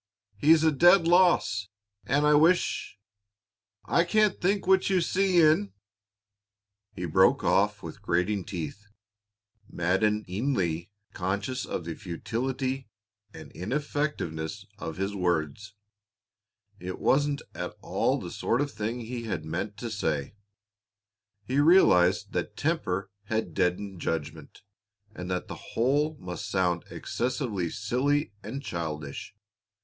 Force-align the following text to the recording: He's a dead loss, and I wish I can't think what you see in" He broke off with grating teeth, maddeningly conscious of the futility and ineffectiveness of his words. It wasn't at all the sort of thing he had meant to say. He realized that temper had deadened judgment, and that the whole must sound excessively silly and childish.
He's 0.35 0.63
a 0.63 0.71
dead 0.71 1.07
loss, 1.07 1.69
and 2.07 2.25
I 2.25 2.33
wish 2.33 2.97
I 3.85 4.03
can't 4.03 4.41
think 4.41 4.65
what 4.65 4.89
you 4.89 4.99
see 4.99 5.39
in" 5.39 5.73
He 6.95 7.05
broke 7.05 7.43
off 7.43 7.83
with 7.83 8.01
grating 8.01 8.43
teeth, 8.43 8.87
maddeningly 9.69 10.89
conscious 11.13 11.67
of 11.67 11.85
the 11.85 11.93
futility 11.93 12.89
and 13.31 13.51
ineffectiveness 13.51 14.65
of 14.79 14.97
his 14.97 15.13
words. 15.13 15.75
It 16.79 16.97
wasn't 16.97 17.43
at 17.53 17.75
all 17.83 18.19
the 18.19 18.31
sort 18.31 18.59
of 18.59 18.71
thing 18.71 19.01
he 19.01 19.25
had 19.25 19.45
meant 19.45 19.77
to 19.77 19.91
say. 19.91 20.33
He 21.45 21.59
realized 21.59 22.33
that 22.33 22.57
temper 22.57 23.11
had 23.25 23.53
deadened 23.53 24.01
judgment, 24.01 24.63
and 25.13 25.29
that 25.29 25.47
the 25.47 25.53
whole 25.77 26.15
must 26.19 26.49
sound 26.49 26.85
excessively 26.89 27.69
silly 27.69 28.33
and 28.41 28.63
childish. 28.63 29.35